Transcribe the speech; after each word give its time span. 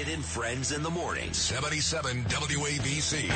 Sid 0.00 0.14
and 0.14 0.24
Friends 0.24 0.72
in 0.72 0.82
the 0.82 0.88
morning. 0.88 1.30
77 1.34 2.24
WABC. 2.24 3.28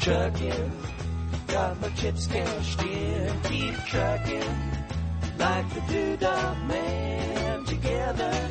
Trucking, 0.00 0.72
got 1.46 1.80
my 1.80 1.88
chips 1.90 2.26
cashed 2.26 2.82
in, 2.82 3.40
keep 3.42 3.74
trucking, 3.86 4.54
like 5.38 5.68
the 5.74 5.80
Doodah 5.80 6.66
Man 6.66 7.64
together, 7.66 8.48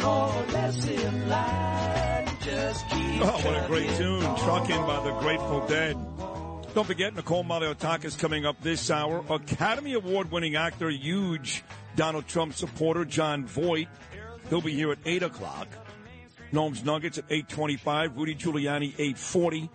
more 0.00 0.28
or 0.28 0.46
less 0.52 0.86
in 0.86 1.28
line, 1.28 2.26
just 2.40 2.88
keep 2.88 3.20
Oh, 3.22 3.40
what 3.44 3.64
a 3.64 3.66
great 3.66 3.90
tune. 3.96 4.24
on. 4.24 4.38
Trucking 4.38 4.86
by 4.86 5.04
the 5.04 5.12
Grateful 5.20 5.66
Dead. 5.66 5.96
Don't 6.74 6.86
forget, 6.86 7.14
Nicole 7.14 7.44
Malliotakis 7.44 8.04
is 8.06 8.16
coming 8.16 8.46
up 8.46 8.62
this 8.62 8.90
hour. 8.90 9.22
Academy 9.28 9.92
Award 9.92 10.30
winning 10.30 10.56
actor, 10.56 10.88
huge 10.88 11.62
Donald 11.96 12.26
Trump 12.26 12.54
supporter, 12.54 13.04
Jon 13.04 13.44
Voight. 13.44 13.88
He'll 14.48 14.62
be 14.62 14.72
here 14.72 14.90
at 14.90 14.98
8 15.04 15.24
o'clock. 15.24 15.68
Gnomes 16.50 16.82
Nuggets 16.82 17.18
at 17.18 17.24
825. 17.28 18.16
Rudy 18.16 18.34
Giuliani, 18.34 18.94
840. 18.94 19.68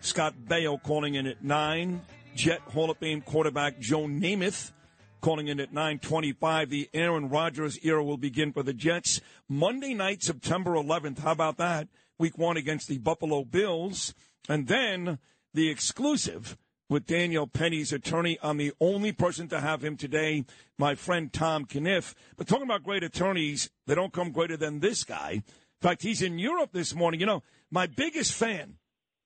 Scott 0.00 0.34
Baio 0.44 0.82
calling 0.82 1.14
in 1.14 1.28
at 1.28 1.44
9. 1.44 2.00
Jet 2.34 2.60
Hall 2.62 2.90
of 2.90 2.98
Fame 2.98 3.20
quarterback 3.20 3.78
Joe 3.78 4.06
Namath 4.06 4.72
calling 5.20 5.46
in 5.46 5.60
at 5.60 5.72
925. 5.72 6.68
The 6.68 6.90
Aaron 6.92 7.28
Rodgers 7.28 7.78
era 7.84 8.02
will 8.02 8.16
begin 8.16 8.52
for 8.52 8.64
the 8.64 8.72
Jets. 8.72 9.20
Monday 9.48 9.94
night, 9.94 10.24
September 10.24 10.72
11th. 10.72 11.20
How 11.20 11.30
about 11.30 11.58
that? 11.58 11.86
Week 12.18 12.36
one 12.36 12.56
against 12.56 12.88
the 12.88 12.98
Buffalo 12.98 13.44
Bills. 13.44 14.14
And 14.48 14.66
then 14.66 15.20
the 15.54 15.68
exclusive 15.68 16.56
with 16.88 17.06
Daniel 17.06 17.46
Penny's 17.46 17.92
attorney. 17.92 18.38
I'm 18.42 18.58
the 18.58 18.72
only 18.80 19.12
person 19.12 19.48
to 19.48 19.60
have 19.60 19.82
him 19.82 19.96
today, 19.96 20.44
my 20.76 20.94
friend 20.94 21.32
Tom 21.32 21.64
Kenniff. 21.64 22.14
But 22.36 22.48
talking 22.48 22.64
about 22.64 22.82
great 22.82 23.04
attorneys, 23.04 23.70
they 23.86 23.94
don't 23.94 24.12
come 24.12 24.32
greater 24.32 24.56
than 24.56 24.80
this 24.80 25.04
guy. 25.04 25.30
In 25.32 25.88
fact, 25.88 26.02
he's 26.02 26.20
in 26.20 26.38
Europe 26.38 26.70
this 26.72 26.94
morning. 26.94 27.20
You 27.20 27.26
know, 27.26 27.42
my 27.70 27.86
biggest 27.86 28.34
fan, 28.34 28.74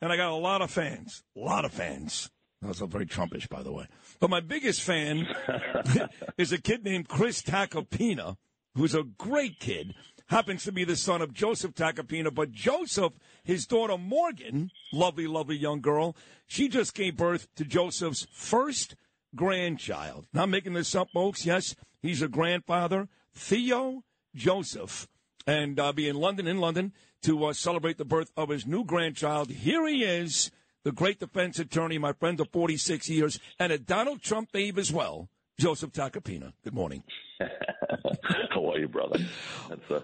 and 0.01 0.13
I 0.13 0.17
got 0.17 0.31
a 0.31 0.37
lot 0.37 0.63
of 0.63 0.71
fans, 0.71 1.25
a 1.37 1.41
lot 1.41 1.65
of 1.65 1.73
fans. 1.73 2.31
That's 2.61 2.81
not 2.81 2.91
very 2.91 3.07
Trumpish, 3.07 3.49
by 3.49 3.63
the 3.63 3.73
way. 3.73 3.87
But 4.21 4.31
my 4.31 4.41
biggest 4.41 4.83
fan 4.83 5.27
is 6.39 6.53
a 6.53 6.61
kid 6.61 6.85
named 6.85 7.09
Chris 7.09 7.43
Tacopina, 7.43 8.37
who's 8.75 8.95
a 8.95 9.03
great 9.03 9.59
kid. 9.59 9.95
Happens 10.29 10.65
to 10.65 10.73
be 10.73 10.85
the 10.85 10.97
son 10.97 11.21
of 11.21 11.35
Joseph 11.35 11.75
Tacopina, 11.75 12.35
but 12.35 12.51
Joseph, 12.51 13.13
his 13.43 13.67
daughter 13.67 13.99
Morgan, 13.99 14.71
lovely, 14.93 15.27
lovely 15.27 15.57
young 15.57 15.81
girl, 15.81 16.17
she 16.47 16.69
just 16.69 16.95
gave 16.95 17.17
birth 17.17 17.49
to 17.57 17.65
Joseph's 17.65 18.27
first 18.33 18.97
grandchild. 19.37 20.27
Not 20.33 20.49
making 20.49 20.73
this 20.73 20.95
up, 20.95 21.09
folks. 21.13 21.45
Yes, 21.45 21.75
he's 22.01 22.23
a 22.23 22.29
grandfather, 22.29 23.09
Theo 23.35 24.03
Joseph, 24.35 25.09
and 25.47 25.79
I'll 25.79 25.93
be 25.93 26.09
in 26.09 26.17
London, 26.17 26.47
in 26.47 26.59
London, 26.59 26.93
to 27.23 27.45
uh, 27.45 27.53
celebrate 27.53 27.99
the 27.99 28.05
birth 28.05 28.31
of 28.37 28.49
his 28.49 28.67
new 28.67 28.85
grandchild. 28.85 29.51
Here 29.51 29.87
he 29.87 30.05
is, 30.05 30.51
the 30.85 30.93
great 30.93 31.21
defense 31.21 31.59
attorney, 31.59 31.99
my 31.99 32.13
friend 32.13 32.41
of 32.41 32.51
46 32.51 33.09
years, 33.11 33.39
and 33.59 33.73
a 33.73 33.79
Donald 33.79 34.23
Trump 34.23 34.53
babe 34.53 34.79
as 34.79 34.91
well, 34.91 35.29
Joseph 35.59 35.93
Tacopina. 35.93 36.53
Good 36.65 36.75
morning. 36.75 37.03
How 38.51 38.71
are 38.73 38.79
you, 38.79 38.89
brother? 38.89 39.19
That's 39.69 39.91
uh, 39.91 40.01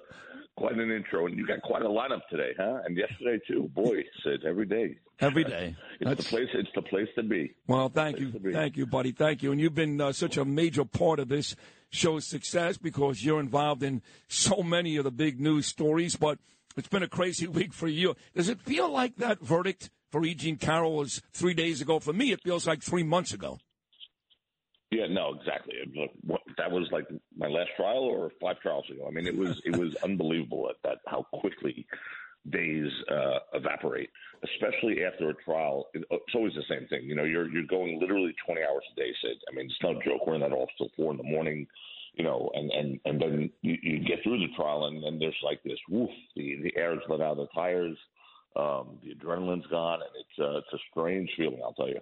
quite 0.56 0.74
an 0.74 0.90
intro, 0.90 1.26
and 1.26 1.36
you 1.36 1.46
got 1.46 1.60
quite 1.62 1.82
a 1.82 1.88
lineup 1.88 2.20
today, 2.30 2.52
huh? 2.56 2.80
And 2.84 2.96
yesterday 2.96 3.40
too. 3.48 3.68
Boy, 3.74 4.04
Sid, 4.24 4.44
every 4.46 4.66
day. 4.66 4.96
Every 5.20 5.44
day. 5.44 5.74
It's 6.00 6.08
That's- 6.08 6.24
the 6.24 6.30
place. 6.36 6.48
It's 6.54 6.68
the 6.74 6.82
place 6.82 7.08
to 7.16 7.22
be. 7.22 7.54
Well, 7.66 7.88
thank 7.88 8.18
you, 8.20 8.30
Place 8.30 8.34
to 8.42 8.48
be. 8.48 8.52
thank 8.52 8.76
you, 8.76 8.86
buddy, 8.86 9.12
thank 9.12 9.42
you. 9.42 9.52
And 9.52 9.60
you've 9.60 9.74
been 9.74 10.00
uh, 10.00 10.12
such 10.12 10.36
a 10.36 10.44
major 10.44 10.84
part 10.84 11.18
of 11.18 11.28
this 11.28 11.56
show's 11.90 12.26
success 12.26 12.76
because 12.78 13.24
you're 13.24 13.40
involved 13.40 13.82
in 13.82 14.02
so 14.28 14.62
many 14.62 14.96
of 14.96 15.04
the 15.04 15.10
big 15.10 15.40
news 15.40 15.66
stories. 15.66 16.14
But 16.16 16.38
it's 16.76 16.88
been 16.88 17.02
a 17.02 17.08
crazy 17.08 17.46
week 17.48 17.72
for 17.72 17.88
you. 17.88 18.14
Does 18.34 18.48
it 18.48 18.60
feel 18.60 18.88
like 18.90 19.16
that 19.16 19.40
verdict 19.40 19.90
for 20.10 20.24
E. 20.24 20.34
Jean 20.34 20.56
Carroll 20.56 20.96
was 20.96 21.20
three 21.32 21.54
days 21.54 21.80
ago? 21.80 21.98
For 21.98 22.12
me, 22.12 22.30
it 22.32 22.42
feels 22.42 22.66
like 22.66 22.82
three 22.82 23.02
months 23.02 23.32
ago. 23.34 23.58
Yeah, 24.90 25.06
no, 25.08 25.34
exactly. 25.38 25.74
Was, 25.94 26.10
what, 26.26 26.40
that 26.58 26.70
was 26.70 26.88
like 26.90 27.06
my 27.36 27.46
last 27.46 27.70
trial 27.76 28.02
or 28.02 28.32
five 28.40 28.60
trials 28.60 28.84
ago. 28.90 29.06
I 29.06 29.10
mean, 29.10 29.26
it 29.26 29.36
was 29.36 29.60
it 29.64 29.76
was 29.76 29.94
unbelievable 30.04 30.68
at 30.68 30.76
that 30.82 30.98
how 31.06 31.26
quickly 31.32 31.86
days 32.50 32.90
uh, 33.10 33.38
evaporate, 33.52 34.10
especially 34.42 35.04
after 35.04 35.30
a 35.30 35.34
trial. 35.44 35.86
It's 35.94 36.34
always 36.34 36.54
the 36.54 36.64
same 36.68 36.88
thing. 36.88 37.04
You 37.04 37.14
know, 37.14 37.24
you're 37.24 37.48
you're 37.48 37.66
going 37.66 38.00
literally 38.00 38.34
20 38.44 38.62
hours 38.62 38.82
a 38.92 38.96
day. 38.96 39.12
Sid. 39.22 39.36
I 39.50 39.54
mean, 39.54 39.66
it's 39.66 39.76
no 39.82 39.94
joke. 40.02 40.26
We're 40.26 40.34
in 40.34 40.40
that 40.40 40.52
office 40.52 40.74
till 40.76 40.90
four 40.96 41.12
in 41.12 41.18
the 41.18 41.22
morning. 41.24 41.66
You 42.14 42.24
know, 42.24 42.50
and 42.54 42.70
and 42.72 43.00
and 43.04 43.20
then 43.22 43.50
you, 43.62 43.76
you 43.82 43.98
get 44.00 44.24
through 44.24 44.40
the 44.40 44.52
trial, 44.56 44.86
and 44.86 45.04
then 45.04 45.20
there's 45.20 45.36
like 45.44 45.62
this 45.62 45.78
woof. 45.88 46.10
The 46.34 46.56
the 46.62 46.76
air's 46.76 46.98
let 47.08 47.20
out 47.20 47.38
of 47.38 47.46
the 47.46 47.48
tires. 47.54 47.96
Um, 48.56 48.98
the 49.04 49.14
adrenaline's 49.14 49.66
gone, 49.68 50.00
and 50.02 50.10
it's 50.18 50.38
uh, 50.40 50.58
it's 50.58 50.72
a 50.74 50.78
strange 50.90 51.30
feeling. 51.36 51.60
I'll 51.62 51.74
tell 51.74 51.88
you. 51.88 52.00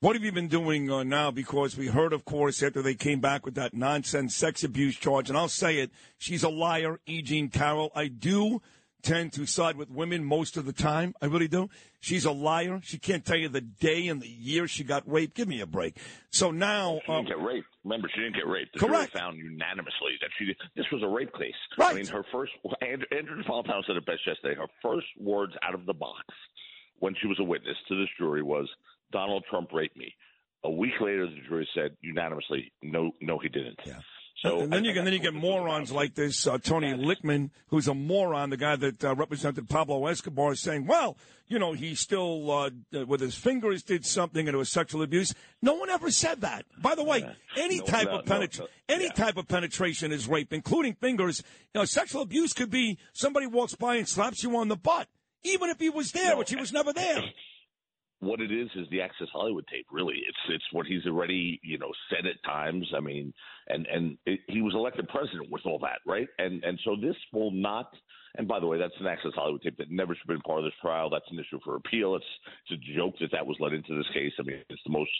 What 0.00 0.14
have 0.14 0.22
you 0.22 0.30
been 0.30 0.46
doing 0.46 0.92
uh, 0.92 1.02
now? 1.02 1.32
Because 1.32 1.76
we 1.76 1.88
heard, 1.88 2.12
of 2.12 2.24
course, 2.24 2.62
after 2.62 2.82
they 2.82 2.94
came 2.94 3.18
back 3.18 3.44
with 3.44 3.56
that 3.56 3.74
nonsense 3.74 4.36
sex 4.36 4.62
abuse 4.62 4.94
charge, 4.94 5.28
and 5.28 5.36
I'll 5.36 5.48
say 5.48 5.78
it, 5.78 5.90
she's 6.18 6.44
a 6.44 6.48
liar, 6.48 7.00
E. 7.06 7.20
Jean 7.20 7.48
Carroll. 7.48 7.90
I 7.96 8.06
do 8.06 8.62
tend 9.02 9.32
to 9.32 9.44
side 9.44 9.76
with 9.76 9.90
women 9.90 10.24
most 10.24 10.56
of 10.56 10.66
the 10.66 10.72
time. 10.72 11.14
I 11.20 11.26
really 11.26 11.48
do. 11.48 11.68
She's 11.98 12.24
a 12.24 12.30
liar. 12.30 12.80
She 12.84 12.96
can't 12.98 13.24
tell 13.24 13.38
you 13.38 13.48
the 13.48 13.60
day 13.60 14.06
and 14.06 14.22
the 14.22 14.28
year 14.28 14.68
she 14.68 14.84
got 14.84 15.02
raped. 15.10 15.34
Give 15.34 15.48
me 15.48 15.60
a 15.62 15.66
break. 15.66 15.96
So 16.30 16.52
now, 16.52 17.00
She 17.04 17.10
um, 17.10 17.24
didn't 17.24 17.36
get 17.36 17.44
raped. 17.44 17.66
Remember, 17.82 18.08
she 18.14 18.20
didn't 18.20 18.36
get 18.36 18.46
raped. 18.46 18.74
The 18.74 18.78
Correct. 18.78 19.12
jury 19.12 19.20
found 19.20 19.38
unanimously 19.38 20.14
that 20.20 20.30
she 20.38 20.54
this 20.76 20.86
was 20.92 21.02
a 21.02 21.08
rape 21.08 21.32
case. 21.36 21.54
Right. 21.76 21.90
I 21.90 21.94
mean, 21.94 22.06
her 22.06 22.24
first 22.30 22.52
Andrew, 22.82 23.06
Andrew 23.10 23.42
Napolitano 23.42 23.84
said 23.84 23.96
it 23.96 24.06
best 24.06 24.20
yesterday. 24.24 24.54
Her 24.54 24.68
first 24.80 25.06
words 25.18 25.54
out 25.64 25.74
of 25.74 25.86
the 25.86 25.94
box 25.94 26.22
when 27.00 27.16
she 27.20 27.26
was 27.26 27.38
a 27.40 27.44
witness 27.44 27.76
to 27.88 27.98
this 27.98 28.08
jury 28.16 28.44
was, 28.44 28.68
"Donald 29.12 29.44
Trump 29.50 29.72
raped 29.72 29.96
me." 29.96 30.14
A 30.64 30.70
week 30.70 30.94
later, 31.00 31.26
the 31.26 31.40
jury 31.48 31.68
said 31.74 31.96
unanimously, 32.00 32.72
"No, 32.82 33.12
no, 33.20 33.38
he 33.38 33.48
didn't." 33.48 33.78
Yeah. 33.86 34.00
So 34.42 34.60
and 34.60 34.72
then 34.72 34.84
you 34.84 34.90
I- 34.92 34.94
get 34.94 35.04
then 35.04 35.12
you 35.14 35.18
get 35.18 35.32
that's 35.32 35.42
what 35.42 35.50
this 35.50 35.50
is 35.58 35.60
morons 35.60 35.92
like 35.92 36.14
this 36.14 36.46
uh, 36.46 36.58
Tony 36.58 36.92
Lickman, 36.94 37.50
who's 37.68 37.88
a 37.88 37.94
moron, 37.94 38.50
the 38.50 38.56
guy 38.56 38.76
that 38.76 39.04
uh, 39.04 39.14
represented 39.16 39.68
Pablo 39.68 40.06
Escobar, 40.06 40.54
saying, 40.54 40.86
"Well, 40.86 41.16
you 41.48 41.58
know, 41.58 41.72
he 41.72 41.96
still 41.96 42.48
uh, 42.50 42.70
with 43.06 43.20
his 43.20 43.34
fingers 43.34 43.82
did 43.82 44.06
something 44.06 44.46
and 44.46 44.54
it 44.54 44.58
was 44.58 44.70
sexual 44.70 45.02
abuse." 45.02 45.34
No 45.60 45.74
one 45.74 45.90
ever 45.90 46.10
said 46.12 46.42
that. 46.42 46.66
By 46.80 46.94
the 46.94 47.02
way, 47.02 47.28
any 47.56 47.78
No, 47.78 47.84
type 47.86 48.06
no, 48.06 48.18
of 48.20 48.26
no, 48.26 48.32
penetration, 48.32 48.66
no. 48.88 48.94
any 48.94 49.04
Yeah. 49.06 49.12
type 49.12 49.36
of 49.38 49.48
penetration 49.48 50.12
is 50.12 50.28
rape, 50.28 50.52
including 50.52 50.94
fingers. 50.94 51.42
You 51.74 51.80
know, 51.80 51.84
sexual 51.84 52.22
abuse 52.22 52.52
could 52.52 52.70
be 52.70 52.96
somebody 53.12 53.46
walks 53.46 53.74
by 53.74 53.96
and 53.96 54.08
slaps 54.08 54.44
you 54.44 54.56
on 54.56 54.68
the 54.68 54.76
butt, 54.76 55.08
even 55.42 55.68
if 55.68 55.80
he 55.80 55.90
was 55.90 56.12
there, 56.12 56.30
No. 56.34 56.38
which 56.38 56.50
he 56.50 56.56
was 56.56 56.72
never 56.72 56.92
there. 56.92 57.22
what 58.20 58.40
it 58.40 58.50
is 58.50 58.68
is 58.74 58.86
the 58.90 59.00
Access 59.00 59.28
Hollywood 59.32 59.66
tape. 59.70 59.86
Really, 59.90 60.16
it's 60.26 60.38
it's 60.48 60.64
what 60.72 60.86
he's 60.86 61.06
already 61.06 61.60
you 61.62 61.78
know 61.78 61.92
said 62.10 62.26
at 62.26 62.42
times. 62.44 62.86
I 62.96 63.00
mean, 63.00 63.32
and 63.68 63.86
and 63.86 64.18
it, 64.26 64.40
he 64.48 64.62
was 64.62 64.74
elected 64.74 65.08
president 65.08 65.50
with 65.50 65.62
all 65.66 65.78
that, 65.80 66.00
right? 66.06 66.28
And 66.38 66.62
and 66.64 66.78
so 66.84 66.96
this 67.00 67.16
will 67.32 67.50
not. 67.50 67.92
And 68.36 68.46
by 68.46 68.60
the 68.60 68.66
way, 68.66 68.78
that's 68.78 68.94
an 69.00 69.06
Access 69.06 69.32
Hollywood 69.34 69.62
tape 69.62 69.78
that 69.78 69.90
never 69.90 70.14
should 70.14 70.28
have 70.28 70.36
been 70.36 70.42
part 70.42 70.58
of 70.58 70.64
this 70.64 70.74
trial. 70.80 71.10
That's 71.10 71.30
an 71.30 71.38
issue 71.38 71.58
for 71.64 71.76
appeal. 71.76 72.14
It's 72.14 72.24
it's 72.68 72.80
a 72.80 72.96
joke 72.96 73.14
that 73.20 73.32
that 73.32 73.46
was 73.46 73.56
let 73.60 73.72
into 73.72 73.96
this 73.96 74.06
case. 74.12 74.32
I 74.38 74.42
mean, 74.42 74.62
it's 74.68 74.82
the 74.84 74.92
most 74.92 75.10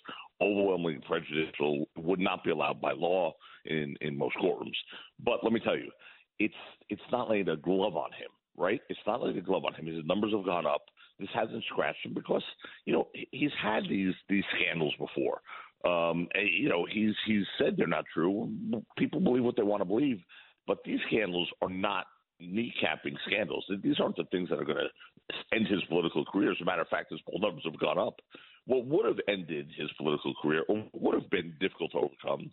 overwhelmingly 0.41 1.01
prejudicial. 1.07 1.87
Would 1.97 2.21
not 2.21 2.45
be 2.45 2.51
allowed 2.51 2.81
by 2.81 2.93
law 2.93 3.33
in 3.65 3.97
in 4.01 4.17
most 4.19 4.37
courtrooms. 4.37 4.77
But 5.25 5.43
let 5.43 5.53
me 5.53 5.61
tell 5.61 5.77
you, 5.77 5.91
it's 6.39 6.55
it's 6.91 7.03
not 7.13 7.31
laying 7.31 7.49
a 7.49 7.57
glove 7.57 7.97
on 7.97 8.11
him, 8.13 8.31
right? 8.57 8.81
It's 8.89 9.01
not 9.07 9.23
laying 9.23 9.39
a 9.39 9.43
glove 9.43 9.65
on 9.65 9.75
him. 9.75 9.87
His 9.87 10.05
numbers 10.05 10.33
have 10.33 10.45
gone 10.45 10.67
up. 10.67 10.83
This 11.19 11.29
hasn't 11.35 11.65
scratched 11.65 12.05
him 12.05 12.15
because 12.15 12.43
you 12.85 12.93
know 12.93 13.09
he's 13.33 13.51
had 13.61 13.85
these 13.89 14.15
these 14.29 14.45
scandals 14.55 14.95
before. 14.99 15.41
Um, 15.85 16.29
and, 16.35 16.49
you 16.51 16.69
know 16.69 16.87
he's 16.91 17.15
he's 17.27 17.45
said 17.59 17.75
they're 17.77 17.87
not 17.87 18.05
true. 18.13 18.53
People 18.97 19.21
believe 19.21 19.45
what 19.45 19.57
they 19.57 19.63
want 19.63 19.81
to 19.81 19.85
believe, 19.85 20.21
but 20.67 20.79
these 20.85 21.01
scandals 21.09 21.49
are 21.63 21.71
not 21.71 22.07
kneecapping 22.41 23.17
scandals. 23.27 23.65
These 23.83 24.01
aren't 24.01 24.17
the 24.17 24.25
things 24.31 24.49
that 24.49 24.61
are 24.61 24.65
going 24.65 24.79
to 24.79 25.57
end 25.57 25.67
his 25.67 25.83
political 25.89 26.25
career. 26.25 26.53
As 26.53 26.61
a 26.61 26.65
matter 26.65 26.83
of 26.83 26.89
fact, 26.89 27.11
his 27.11 27.21
poll 27.29 27.41
numbers 27.41 27.65
have 27.65 27.79
gone 27.79 27.99
up. 27.99 28.21
what 28.67 28.87
would 28.87 29.07
have 29.07 29.19
ended 29.29 29.71
his 29.77 29.91
political 29.97 30.35
career, 30.41 30.63
or 30.69 30.85
would 30.93 31.15
have 31.15 31.31
been 31.31 31.55
difficult 31.59 31.93
to 31.93 31.99
overcome, 31.99 32.51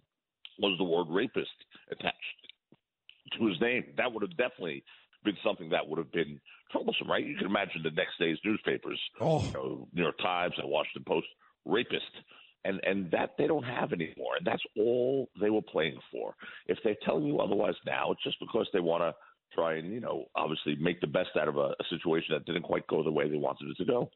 was 0.60 0.78
the 0.78 0.84
word 0.84 1.08
rapist 1.10 1.52
attached 1.92 2.16
to 3.38 3.48
his 3.48 3.60
name. 3.62 3.86
That 3.98 4.12
would 4.12 4.24
have 4.24 4.38
definitely 4.38 4.84
been 5.26 5.38
something 5.44 5.70
that 5.70 5.88
would 5.88 5.98
have 5.98 6.12
been 6.12 6.40
troublesome, 6.72 7.10
right? 7.10 7.26
You 7.26 7.36
can 7.36 7.48
imagine 7.48 7.82
the 7.84 7.92
next 7.92 8.18
day's 8.20 8.38
newspapers, 8.46 9.00
Oh. 9.20 9.44
you 9.46 9.52
know, 9.54 9.88
New 9.94 10.04
York 10.04 10.18
Times 10.20 10.54
and 10.58 10.70
Washington 10.70 11.04
Post, 11.06 11.28
rapist. 11.66 12.06
And 12.64 12.80
and 12.84 13.12
that 13.12 13.36
they 13.38 13.46
don't 13.46 13.64
have 13.64 13.94
anymore. 13.94 14.38
And 14.38 14.46
that's 14.48 14.64
all 14.76 15.30
they 15.40 15.52
were 15.52 15.62
playing 15.62 16.00
for. 16.12 16.34
If 16.66 16.80
they're 16.84 16.96
telling 17.06 17.26
you 17.26 17.40
otherwise 17.40 17.76
now, 17.86 18.12
it's 18.12 18.24
just 18.24 18.40
because 18.40 18.68
they 18.74 18.80
want 18.80 19.04
to 19.04 19.14
try 19.54 19.76
and, 19.76 19.94
you 19.94 20.00
know, 20.00 20.26
obviously 20.36 20.76
make 20.82 21.00
the 21.00 21.06
best 21.06 21.30
out 21.40 21.48
of 21.48 21.58
a, 21.58 21.76
a 21.80 21.84
situation 21.92 22.30
that 22.34 22.46
didn't 22.46 22.64
quite 22.64 22.88
go 22.88 23.04
the 23.04 23.12
way 23.12 23.30
they 23.30 23.38
wanted 23.38 23.70
it 23.70 23.78
to 23.78 23.86
go. 23.86 24.10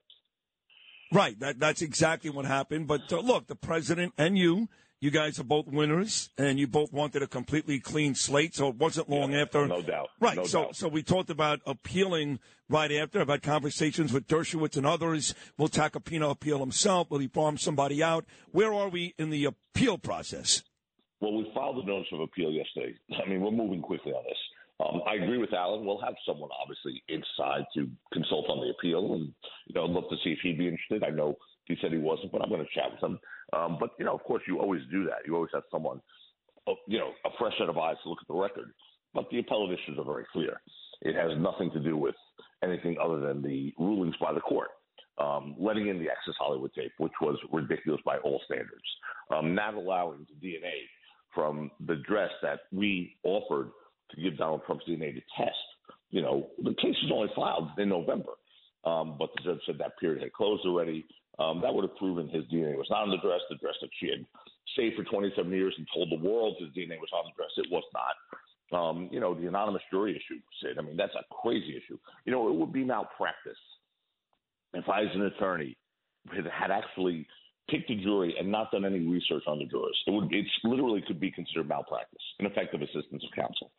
Right. 1.12 1.40
That 1.40 1.60
that's 1.60 1.82
exactly 1.82 2.30
what 2.30 2.46
happened. 2.46 2.88
But 2.88 3.12
uh, 3.12 3.20
look, 3.20 3.48
the 3.48 3.56
president 3.56 4.14
and 4.18 4.38
you, 4.38 4.70
you 5.02 5.12
guys 5.12 5.40
are 5.40 5.44
both 5.44 5.66
winners, 5.68 6.30
and 6.38 6.60
you 6.60 6.68
both 6.68 6.92
wanted 6.94 7.24
a 7.24 7.28
completely 7.28 7.80
clean 7.80 8.14
slate. 8.16 8.54
So 8.56 8.68
it 8.70 8.76
wasn't 8.76 9.10
long 9.10 9.32
Yeah, 9.32 9.42
after. 9.44 9.66
no 9.68 9.82
doubt. 9.82 10.10
Right. 10.20 10.36
No 10.38 10.44
so 10.44 10.64
doubt. 10.66 10.76
so 10.76 10.88
we 10.88 11.02
talked 11.04 11.30
about 11.30 11.62
appealing 11.66 12.40
right 12.70 12.92
after. 12.92 13.22
I've 13.22 13.30
had 13.30 13.42
conversations 13.42 14.14
with 14.14 14.28
Dershowitz 14.28 14.78
and 14.78 14.86
others. 14.86 15.34
Will 15.58 15.70
Tacopina 15.70 16.30
appeal 16.30 16.60
himself? 16.60 17.10
Will 17.10 17.20
he 17.20 17.28
farm 17.28 17.58
somebody 17.58 18.04
out? 18.04 18.26
Where 18.52 18.74
are 18.74 18.90
we 18.90 19.16
in 19.18 19.30
the 19.32 19.46
appeal 19.46 19.98
process? 19.98 20.64
Well, 21.22 21.34
we 21.34 21.52
filed 21.56 21.84
a 21.84 21.86
notice 21.88 22.08
of 22.14 22.20
appeal 22.22 22.52
yesterday. 22.52 22.96
I 23.26 23.28
mean, 23.28 23.42
we're 23.42 23.52
moving 23.52 23.82
quickly 23.82 24.12
on 24.14 24.24
this. 24.26 24.38
Um, 24.80 25.02
I 25.06 25.16
agree 25.16 25.38
with 25.38 25.54
Alan. 25.54 25.86
We'll 25.86 26.02
have 26.02 26.16
someone 26.26 26.50
obviously 26.62 27.04
inside 27.10 27.66
to 27.76 27.90
consult 28.14 28.50
on 28.50 28.62
the 28.62 28.72
appeal, 28.72 29.14
and 29.14 29.34
you 29.68 29.76
know, 29.76 29.84
I'd 29.84 29.90
love 29.90 30.10
to 30.10 30.16
see 30.24 30.32
if 30.32 30.40
he'd 30.42 30.58
be 30.58 30.68
interested. 30.68 31.04
I 31.04 31.10
know 31.10 31.36
he 31.66 31.76
said 31.82 31.92
he 31.92 31.98
wasn't, 31.98 32.32
but 32.32 32.42
I'm 32.42 32.50
going 32.50 32.66
to 32.66 32.80
chat 32.80 32.92
with 32.92 33.04
him. 33.04 33.20
Um, 33.54 33.78
but 33.80 33.92
you 34.00 34.06
know, 34.06 34.16
of 34.16 34.24
course, 34.24 34.44
you 34.48 34.60
always 34.60 34.82
do 34.92 35.04
that. 35.06 35.26
You 35.26 35.36
always 35.36 35.52
have 35.54 35.64
someone, 35.72 36.02
uh, 36.68 36.74
you 36.88 36.98
know, 36.98 37.12
a 37.26 37.30
fresh 37.38 37.54
set 37.60 37.70
of 37.70 37.78
eyes 37.78 37.98
to 38.04 38.10
look 38.10 38.20
at 38.22 38.28
the 38.28 38.40
record. 38.40 38.72
But 39.14 39.30
the 39.32 39.40
appellate 39.40 39.72
issues 39.72 39.98
are 39.98 40.06
very 40.06 40.26
clear. 40.32 40.62
It 41.02 41.16
has 41.16 41.32
nothing 41.38 41.72
to 41.72 41.80
do 41.80 41.98
with 41.98 42.16
anything 42.64 42.98
other 43.04 43.20
than 43.20 43.42
the 43.42 43.74
rulings 43.78 44.16
by 44.22 44.34
the 44.34 44.42
court. 44.42 44.70
Um, 45.18 45.56
letting 45.60 45.88
in 45.88 46.00
the 46.00 46.10
Access 46.10 46.36
Hollywood 46.40 46.72
tape, 46.74 46.94
which 46.98 47.12
was 47.22 47.38
ridiculous 47.52 48.00
by 48.06 48.18
all 48.20 48.40
standards. 48.46 48.70
Um, 49.34 49.54
not 49.54 49.74
allowing 49.74 50.26
the 50.30 50.48
DNA 50.48 50.84
from 51.36 51.72
the 51.86 51.98
dress 52.08 52.30
that 52.42 52.62
we 52.72 53.18
offered 53.24 53.72
to 54.12 54.22
give 54.22 54.38
Donald 54.38 54.62
Trump's 54.66 54.86
DNA 54.88 55.14
to 55.14 55.22
test. 55.38 55.58
You 56.10 56.22
know, 56.22 56.48
the 56.58 56.74
case 56.76 56.96
was 57.04 57.12
only 57.14 57.30
filed 57.36 57.70
in 57.78 57.90
November, 57.90 58.34
um, 58.84 59.16
but 59.18 59.30
the 59.36 59.44
judge 59.44 59.62
said 59.66 59.78
that 59.80 60.00
period 60.00 60.24
had 60.24 60.34
closed 60.34 60.66
already. 60.66 61.06
Um, 61.38 61.62
that 61.62 61.74
would 61.74 61.88
have 61.88 61.96
proven 61.98 62.28
his 62.28 62.44
DNA 62.46 62.76
was 62.76 62.88
not 62.90 63.04
on 63.04 63.12
the 63.12 63.18
dress, 63.18 63.40
the 63.50 63.56
dress 63.56 63.76
that 63.82 63.90
she 64.00 64.10
had 64.10 64.26
saved 64.76 64.96
for 64.96 65.04
27 65.04 65.52
years 65.52 65.74
and 65.78 65.88
told 65.94 66.12
the 66.12 66.28
world 66.28 66.58
his 66.60 66.70
DNA 66.70 67.00
was 67.00 67.10
on 67.14 67.26
the 67.26 67.36
dress. 67.36 67.52
It 67.58 67.72
was 67.72 67.84
not. 67.94 68.16
Um, 68.72 69.10
you 69.12 69.20
know, 69.20 69.34
the 69.34 69.48
anonymous 69.48 69.82
jury 69.90 70.12
issue, 70.12 70.40
Sid. 70.62 70.78
I 70.78 70.82
mean, 70.82 70.98
that's 70.98 71.16
a 71.16 71.24
crazy 71.42 71.76
issue. 71.76 71.98
You 72.26 72.32
know, 72.32 72.50
it 72.50 72.56
would 72.56 72.74
be 72.74 72.84
malpractice 72.84 73.58
if 74.74 74.88
I, 74.88 75.02
as 75.02 75.16
an 75.16 75.24
attorney, 75.24 75.76
had, 76.32 76.72
actually 76.72 77.26
picked 77.70 77.90
a 77.90 77.96
jury 77.96 78.36
and 78.40 78.52
not 78.52 78.72
done 78.72 78.86
any 78.86 79.00
research 79.00 79.44
on 79.48 79.60
the 79.60 79.66
jurors. 79.66 79.98
It 80.06 80.12
would 80.12 80.32
it 80.34 80.46
literally 80.64 81.04
could 81.06 81.20
be 81.20 81.32
considered 81.32 81.68
malpractice, 81.68 82.22
ineffective 82.40 82.82
assistance 82.82 83.24
of 83.24 83.36
counsel. 83.36 83.72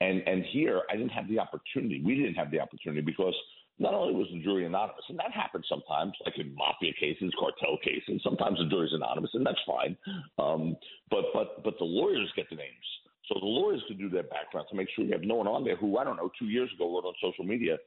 And 0.00 0.22
and 0.26 0.44
here 0.52 0.82
I 0.90 0.96
didn't 0.96 1.12
have 1.12 1.28
the 1.28 1.38
opportunity. 1.38 2.02
We 2.04 2.14
didn't 2.16 2.34
have 2.34 2.50
the 2.50 2.60
opportunity 2.60 3.02
because 3.02 3.34
not 3.78 3.94
only 3.94 4.14
was 4.14 4.28
the 4.32 4.40
jury 4.40 4.66
anonymous, 4.66 5.04
and 5.08 5.18
that 5.18 5.32
happens 5.32 5.66
sometimes, 5.68 6.12
like 6.24 6.38
in 6.38 6.54
mafia 6.54 6.92
cases, 6.98 7.32
cartel 7.38 7.76
cases. 7.82 8.20
Sometimes 8.22 8.58
the 8.58 8.66
jury's 8.66 8.92
anonymous, 8.92 9.30
and 9.34 9.44
that's 9.44 9.58
fine. 9.66 9.96
Um, 10.38 10.76
but 11.10 11.26
but 11.32 11.64
but 11.64 11.74
the 11.78 11.84
lawyers 11.84 12.30
get 12.36 12.48
the 12.50 12.56
names. 12.56 12.86
So 13.26 13.40
the 13.40 13.46
lawyers 13.46 13.82
can 13.88 13.96
do 13.96 14.10
their 14.10 14.24
background 14.24 14.66
to 14.70 14.76
make 14.76 14.88
sure 14.94 15.04
you 15.04 15.12
have 15.12 15.22
no 15.22 15.36
one 15.36 15.48
on 15.48 15.64
there 15.64 15.76
who 15.76 15.96
I 15.96 16.04
don't 16.04 16.16
know 16.16 16.30
two 16.38 16.46
years 16.46 16.70
ago 16.74 16.94
wrote 16.94 17.08
on 17.08 17.14
social 17.22 17.44
media 17.44 17.78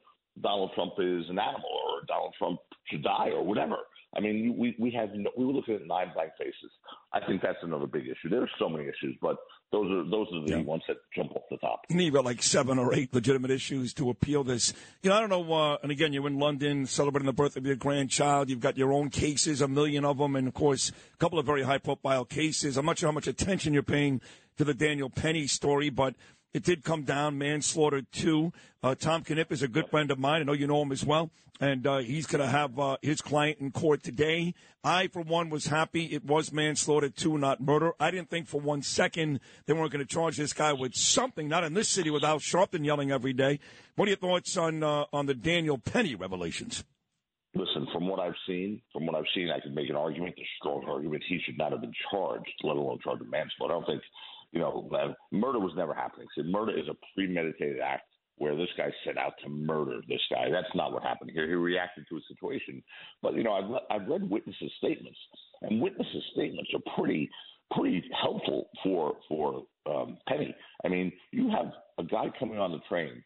Donald 0.42 0.72
Trump 0.76 0.94
is 1.00 1.30
an 1.30 1.40
animal 1.40 1.70
Donald 2.08 2.34
Trump 2.38 2.60
should 2.90 3.04
die 3.04 3.30
or 3.30 3.44
whatever. 3.44 3.78
I 4.16 4.20
mean, 4.22 4.56
we 4.58 4.76
we 4.80 4.90
have 4.92 5.10
no, 5.14 5.30
we 5.38 5.46
were 5.46 5.52
looking 5.54 5.76
at 5.76 5.86
nine 5.86 6.12
blank 6.14 6.32
faces. 6.40 6.72
I 7.14 7.20
think 7.28 7.42
that's 7.42 7.58
another 7.62 7.86
big 7.88 8.04
issue. 8.04 8.30
There 8.30 8.42
are 8.42 8.50
so 8.58 8.70
many 8.70 8.86
issues, 8.86 9.16
but 9.22 9.36
those 9.72 9.92
are 9.92 10.10
those 10.10 10.28
are 10.34 10.42
the 10.46 10.58
Yeah. 10.58 10.62
ones 10.64 10.82
that 10.88 10.98
jump 11.14 11.32
off 11.36 11.44
the 11.52 11.58
top. 11.58 11.82
You 11.90 11.98
need 11.98 12.14
about 12.14 12.24
like 12.26 12.42
seven 12.42 12.80
or 12.80 12.94
eight 12.96 13.14
legitimate 13.14 13.52
issues 13.52 13.94
to 13.96 14.10
appeal 14.10 14.44
this. 14.46 14.74
You 15.04 15.10
know, 15.10 15.18
I 15.18 15.20
don't 15.20 15.30
know. 15.30 15.54
Uh, 15.54 15.78
and 15.84 15.92
again, 15.92 16.14
you're 16.14 16.26
in 16.26 16.40
London 16.40 16.86
celebrating 16.86 17.26
the 17.28 17.34
birth 17.34 17.58
of 17.58 17.66
your 17.66 17.76
grandchild. 17.76 18.50
You've 18.50 18.62
got 18.62 18.78
your 18.78 18.94
own 18.94 19.10
cases, 19.10 19.60
a 19.62 19.68
million 19.68 20.06
of 20.06 20.18
them, 20.20 20.36
and 20.38 20.48
of 20.48 20.54
course, 20.54 20.90
a 21.14 21.18
couple 21.18 21.38
of 21.38 21.46
very 21.46 21.64
high 21.64 21.78
profile 21.78 22.24
cases. 22.24 22.78
I'm 22.78 22.86
not 22.86 22.98
sure 22.98 23.10
how 23.10 23.14
much 23.14 23.28
attention 23.28 23.74
you're 23.74 23.84
paying 23.84 24.22
to 24.58 24.64
the 24.64 24.74
Daniel 24.74 25.10
Penny 25.10 25.46
story, 25.48 25.90
but 25.90 26.16
it 26.54 26.64
did 26.64 26.84
come 26.84 27.04
down 27.04 27.38
manslaughter 27.38 28.02
too. 28.02 28.52
Uh, 28.82 28.96
Tom 28.96 29.24
Kenniff 29.24 29.52
is 29.52 29.62
a 29.62 29.68
good 29.68 29.90
friend 29.90 30.12
of 30.12 30.20
mine. 30.20 30.42
I 30.42 30.44
know 30.44 30.54
you 30.54 30.68
know 30.68 30.82
him 30.82 30.92
as 30.92 31.06
well, 31.06 31.30
and 31.60 31.86
uh, 31.86 31.98
he's 31.98 32.26
going 32.26 32.44
to 32.44 32.50
have 32.50 32.80
uh, 32.80 32.98
his 33.02 33.22
client 33.22 33.60
in 33.60 33.72
court 33.72 34.04
today. 34.04 34.54
I, 34.84 35.08
for 35.08 35.22
one, 35.22 35.50
was 35.50 35.68
happy 35.68 36.06
it 36.06 36.24
was 36.24 36.54
manslaughter 36.54 37.10
too, 37.10 37.38
not 37.38 37.60
murder. 37.60 37.92
I 38.00 38.12
didn't 38.12 38.30
think 38.30 38.48
for 38.48 38.62
one 38.62 38.82
second 38.82 39.40
they 39.66 39.74
weren't 39.74 39.92
going 39.92 40.06
to 40.06 40.14
charge 40.14 40.38
this 40.38 40.54
guy 40.54 40.74
with 40.74 40.96
something. 40.96 41.48
Not 41.48 41.64
in 41.64 41.74
this 41.74 41.90
city 41.90 42.10
with 42.10 42.24
Al 42.24 42.40
Sharpton 42.40 42.86
yelling 42.86 43.12
every 43.12 43.34
day. 43.34 43.60
What 43.96 44.06
are 44.06 44.12
your 44.12 44.18
thoughts 44.18 44.56
on 44.56 44.84
uh, 44.84 45.06
on 45.12 45.26
the 45.26 45.34
Daniel 45.34 45.78
Penny 45.78 46.16
revelations? 46.16 46.84
Listen, 47.58 47.88
from 47.92 48.08
what 48.08 48.20
I've 48.20 48.36
seen, 48.46 48.82
from 48.94 49.08
what 49.08 49.16
I've 49.16 49.26
seen, 49.34 49.50
I 49.50 49.60
could 49.60 49.74
make 49.74 49.90
an 49.90 49.96
argument, 49.96 50.36
a 50.38 50.48
strong 50.60 50.86
argument, 50.88 51.24
he 51.28 51.40
should 51.44 51.58
not 51.58 51.72
have 51.72 51.82
been 51.82 51.94
charged, 52.12 52.52
let 52.64 52.78
alone 52.78 53.00
charged 53.04 53.22
with 53.22 53.32
manslaughter. 53.32 53.74
I 53.74 53.78
don't 53.78 53.86
think, 53.86 54.04
you 54.52 54.60
know, 54.60 54.90
uh, 54.94 55.14
murder 55.32 55.60
was 55.60 55.74
never 55.76 55.94
happening. 55.94 56.28
See, 56.36 56.44
murder 56.44 56.78
is 56.78 56.88
a 56.90 56.96
premeditated 57.14 57.80
act 57.80 58.04
where 58.38 58.56
this 58.56 58.70
guy 58.78 58.92
set 59.04 59.18
out 59.18 59.34
to 59.44 59.50
murder 59.50 60.00
this 60.08 60.22
guy. 60.30 60.50
That's 60.52 60.74
not 60.76 60.94
what 60.94 61.04
happened 61.04 61.32
here. 61.34 61.48
He 61.48 61.54
reacted 61.54 62.06
to 62.10 62.18
a 62.18 62.22
situation. 62.28 62.84
But 63.22 63.36
you 63.36 63.44
know, 63.44 63.54
I've 63.54 64.02
I've 64.02 64.08
read 64.08 64.30
witnesses' 64.30 64.72
statements, 64.78 65.18
and 65.62 65.82
witnesses' 65.82 66.24
statements 66.34 66.70
are 66.74 66.96
pretty 66.96 67.30
pretty 67.74 68.04
helpful 68.22 68.70
for 68.84 69.16
for 69.28 69.64
um, 69.90 70.18
Penny. 70.28 70.56
I 70.86 70.88
mean, 70.88 71.12
you 71.32 71.50
have 71.50 71.72
a 71.98 72.04
guy 72.04 72.26
coming 72.40 72.60
on 72.60 72.72
the 72.72 72.80
train 72.88 73.24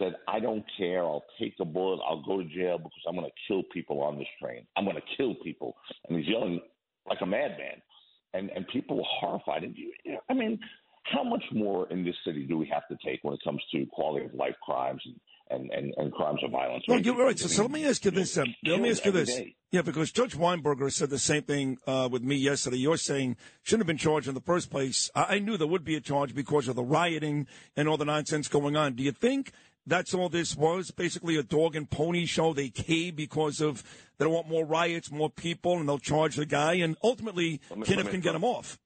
said, 0.00 0.14
I 0.28 0.40
don't 0.40 0.64
care. 0.76 1.04
I'll 1.04 1.24
take 1.38 1.54
a 1.60 1.64
bullet. 1.64 2.00
I'll 2.08 2.22
go 2.22 2.38
to 2.38 2.48
jail 2.48 2.78
because 2.78 3.02
I'm 3.06 3.14
going 3.14 3.26
to 3.26 3.32
kill 3.46 3.62
people 3.72 4.00
on 4.02 4.18
this 4.18 4.28
train. 4.40 4.66
I'm 4.76 4.84
going 4.84 4.96
to 4.96 5.16
kill 5.16 5.34
people. 5.42 5.76
And 6.08 6.18
he's 6.18 6.28
yelling 6.28 6.60
like 7.08 7.18
a 7.20 7.26
madman. 7.26 7.82
And, 8.32 8.50
and 8.50 8.66
people 8.68 8.96
were 8.96 9.02
horrified. 9.20 9.64
And 9.64 9.76
you, 9.76 9.92
you 10.04 10.12
know, 10.12 10.20
I 10.28 10.34
mean, 10.34 10.58
how 11.04 11.24
much 11.24 11.42
more 11.52 11.88
in 11.90 12.04
this 12.04 12.14
city 12.24 12.44
do 12.46 12.56
we 12.56 12.70
have 12.72 12.86
to 12.88 12.96
take 13.04 13.20
when 13.22 13.34
it 13.34 13.40
comes 13.42 13.62
to 13.72 13.86
quality 13.86 14.26
of 14.26 14.34
life 14.34 14.54
crimes 14.64 15.02
and, 15.04 15.16
and, 15.50 15.70
and, 15.72 15.94
and 15.96 16.12
crimes 16.12 16.38
of 16.44 16.52
violence? 16.52 16.84
Well, 16.86 17.00
you're 17.00 17.16
right. 17.16 17.38
So, 17.38 17.48
so 17.48 17.62
let 17.62 17.70
me 17.70 17.86
ask 17.86 18.04
you 18.04 18.10
this. 18.10 18.36
Um, 18.38 18.54
let 18.64 18.80
me 18.80 18.90
ask 18.90 19.04
you 19.04 19.10
this. 19.10 19.34
day. 19.34 19.56
Yeah, 19.72 19.82
because 19.82 20.10
Judge 20.12 20.36
Weinberger 20.36 20.92
said 20.92 21.10
the 21.10 21.18
same 21.18 21.42
thing 21.42 21.78
uh, 21.86 22.08
with 22.10 22.22
me 22.22 22.36
yesterday. 22.36 22.76
You're 22.76 22.96
saying 22.96 23.36
shouldn't 23.62 23.82
have 23.82 23.86
been 23.86 23.98
charged 23.98 24.28
in 24.28 24.34
the 24.34 24.40
first 24.40 24.70
place. 24.70 25.10
I, 25.14 25.36
I 25.36 25.38
knew 25.38 25.56
there 25.56 25.66
would 25.66 25.84
be 25.84 25.96
a 25.96 26.00
charge 26.00 26.34
because 26.34 26.68
of 26.68 26.76
the 26.76 26.84
rioting 26.84 27.46
and 27.76 27.88
all 27.88 27.96
the 27.96 28.04
nonsense 28.04 28.48
going 28.48 28.76
on. 28.76 28.94
Do 28.94 29.02
you 29.02 29.12
think 29.12 29.52
that's 29.90 30.14
all 30.14 30.28
this 30.28 30.56
was? 30.56 30.90
Basically, 30.90 31.36
a 31.36 31.42
dog 31.42 31.76
and 31.76 31.88
pony 31.90 32.24
show. 32.26 32.52
They 32.54 32.68
cave 32.70 33.16
because 33.16 33.60
of 33.60 33.82
they 34.18 34.24
don't 34.24 34.34
want 34.34 34.48
more 34.48 34.64
riots, 34.64 35.10
more 35.10 35.30
people, 35.30 35.78
and 35.78 35.88
they'll 35.88 35.98
charge 35.98 36.36
the 36.36 36.46
guy, 36.46 36.74
and 36.74 36.96
ultimately, 37.02 37.60
me- 37.76 37.82
Kenniff 37.84 38.06
me- 38.06 38.12
can 38.12 38.20
get 38.20 38.34
him 38.34 38.44
off. 38.44 38.78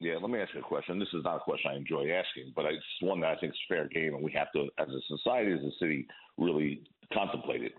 Yeah, 0.00 0.16
let 0.20 0.28
me 0.30 0.40
ask 0.40 0.52
you 0.52 0.60
a 0.60 0.62
question. 0.62 0.98
This 0.98 1.08
is 1.14 1.22
not 1.24 1.36
a 1.36 1.40
question 1.40 1.70
I 1.72 1.76
enjoy 1.76 2.10
asking, 2.10 2.52
but 2.56 2.64
it's 2.66 2.84
one 3.00 3.20
that 3.20 3.30
I 3.30 3.36
think 3.36 3.52
is 3.52 3.58
fair 3.68 3.88
game, 3.88 4.14
and 4.14 4.22
we 4.22 4.32
have 4.32 4.50
to, 4.52 4.68
as 4.78 4.88
a 4.88 5.00
society, 5.16 5.52
as 5.52 5.60
a 5.60 5.70
city, 5.80 6.06
really 6.36 6.82
contemplate 7.12 7.62
it. 7.62 7.72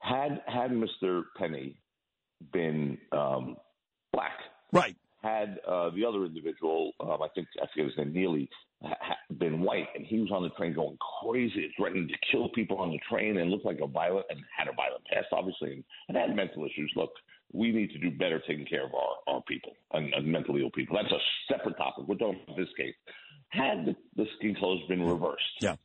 Had 0.00 0.42
had 0.46 0.72
Mr. 0.72 1.22
Penny 1.38 1.76
been 2.52 2.98
um, 3.12 3.56
black, 4.12 4.32
Right. 4.72 4.96
had 5.22 5.58
uh, 5.66 5.90
the 5.90 6.04
other 6.04 6.26
individual, 6.26 6.92
um, 7.00 7.22
I 7.22 7.28
think 7.34 7.46
I 7.62 7.66
forget 7.72 7.86
his 7.86 7.96
name, 7.96 8.12
Neely, 8.12 8.50
been 9.38 9.60
white, 9.60 9.88
and 9.94 10.06
he 10.06 10.20
was 10.20 10.30
on 10.30 10.42
the 10.42 10.50
train 10.50 10.74
going 10.74 10.96
crazy, 11.22 11.72
threatening 11.76 12.08
to 12.08 12.14
kill 12.30 12.48
people 12.50 12.78
on 12.78 12.90
the 12.90 13.00
train, 13.10 13.38
and 13.38 13.50
looked 13.50 13.64
like 13.64 13.80
a 13.82 13.86
violent 13.86 14.26
and 14.30 14.40
had 14.56 14.68
a 14.68 14.72
violent 14.72 15.04
past, 15.06 15.26
obviously, 15.32 15.72
and, 15.72 15.84
and 16.08 16.16
had 16.16 16.36
mental 16.36 16.64
issues. 16.64 16.92
Look, 16.96 17.10
we 17.52 17.70
need 17.72 17.90
to 17.92 17.98
do 17.98 18.10
better 18.10 18.42
taking 18.46 18.66
care 18.66 18.84
of 18.84 18.92
our, 18.94 19.34
our 19.34 19.42
people 19.42 19.72
and, 19.92 20.12
and 20.14 20.26
mentally 20.26 20.62
ill 20.62 20.70
people. 20.70 20.96
That's 21.00 21.12
a 21.12 21.52
separate 21.52 21.76
topic. 21.76 22.04
We're 22.06 22.16
talking 22.16 22.40
about 22.44 22.56
this 22.56 22.68
case. 22.76 22.94
Had 23.50 23.86
the, 23.86 23.96
the 24.16 24.26
skin 24.38 24.56
colors 24.58 24.80
been 24.88 25.02
reversed, 25.02 25.42
Yeah. 25.60 25.76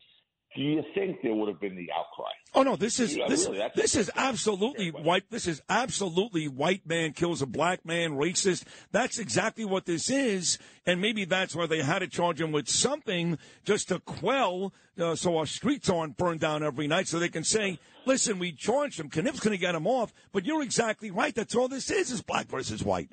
Do 0.55 0.63
you 0.63 0.83
think 0.95 1.17
there 1.21 1.33
would 1.33 1.47
have 1.47 1.61
been 1.61 1.75
the 1.75 1.89
outcry? 1.91 2.31
Oh 2.55 2.63
no, 2.63 2.75
this 2.75 2.99
is 2.99 3.15
this 3.27 3.47
really, 3.47 3.63
this 3.75 3.95
is 3.95 4.09
absolutely 4.15 4.89
white. 4.89 5.29
This 5.29 5.45
is 5.45 5.61
absolutely 5.69 6.47
white 6.47 6.87
man 6.87 7.13
kills 7.13 7.43
a 7.43 7.45
black 7.45 7.85
man, 7.85 8.13
racist. 8.13 8.63
That's 8.91 9.19
exactly 9.19 9.63
what 9.63 9.85
this 9.85 10.09
is, 10.09 10.57
and 10.87 10.99
maybe 10.99 11.25
that's 11.25 11.55
why 11.55 11.67
they 11.67 11.83
had 11.83 11.99
to 11.99 12.07
charge 12.07 12.41
him 12.41 12.51
with 12.51 12.67
something 12.67 13.37
just 13.63 13.89
to 13.89 13.99
quell, 13.99 14.73
uh, 14.99 15.15
so 15.15 15.37
our 15.37 15.45
streets 15.45 15.87
aren't 15.87 16.17
burned 16.17 16.39
down 16.39 16.63
every 16.63 16.87
night, 16.87 17.07
so 17.07 17.19
they 17.19 17.29
can 17.29 17.43
say, 17.43 17.77
"Listen, 18.05 18.39
we 18.39 18.51
charged 18.51 18.99
him. 18.99 19.09
Kenniff's 19.09 19.39
going 19.39 19.55
to 19.55 19.61
get 19.61 19.75
him 19.75 19.85
off." 19.85 20.11
But 20.31 20.45
you're 20.45 20.63
exactly 20.63 21.11
right. 21.11 21.35
That's 21.35 21.53
all 21.53 21.67
this 21.67 21.91
is: 21.91 22.09
is 22.09 22.23
black 22.23 22.47
versus 22.47 22.83
white. 22.83 23.11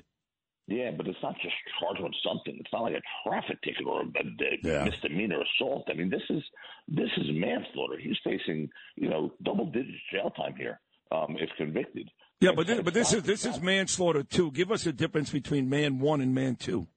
Yeah, 0.67 0.91
but 0.97 1.07
it's 1.07 1.17
not 1.23 1.35
just 1.41 1.55
charged 1.79 2.01
with 2.03 2.11
something. 2.25 2.57
It's 2.59 2.73
not 2.73 2.83
like 2.83 2.95
a 2.95 3.01
traffic 3.29 3.61
ticket 3.61 3.85
or 3.87 4.01
a, 4.01 4.05
a 4.05 4.57
Yeah. 4.63 4.83
misdemeanor 4.83 5.41
assault. 5.41 5.85
I 5.89 5.93
mean, 5.93 6.09
this 6.09 6.23
is 6.29 6.43
this 6.87 7.09
is 7.17 7.25
manslaughter. 7.31 7.97
He's 7.97 8.17
facing 8.23 8.69
you 8.95 9.09
know 9.09 9.31
double 9.43 9.65
digits 9.67 9.97
jail 10.11 10.29
time 10.31 10.55
here 10.57 10.79
um, 11.11 11.37
if 11.39 11.49
convicted. 11.57 12.09
Yeah, 12.41 12.51
but 12.55 12.67
this, 12.67 12.81
but 12.81 12.93
this 12.93 13.13
is 13.13 13.23
this 13.23 13.45
is 13.45 13.61
manslaughter 13.61 14.23
too. 14.23 14.51
Give 14.51 14.71
us 14.71 14.85
a 14.85 14.91
difference 14.93 15.29
between 15.31 15.69
man 15.69 15.99
one 15.99 16.19
and 16.21 16.35
man 16.35 16.55
two. 16.57 16.87